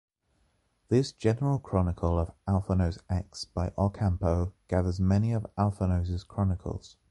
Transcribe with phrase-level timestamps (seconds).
[0.87, 6.97] This “General Chronicle of Alphonse X” by Ocampo gathers the many Alphonse’s chronicles.